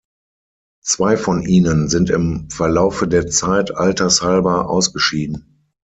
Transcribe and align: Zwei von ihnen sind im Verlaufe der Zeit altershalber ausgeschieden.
Zwei 0.83 1.15
von 1.15 1.43
ihnen 1.43 1.87
sind 1.87 2.09
im 2.09 2.49
Verlaufe 2.49 3.07
der 3.07 3.27
Zeit 3.27 3.69
altershalber 3.77 4.67
ausgeschieden. 4.67 5.67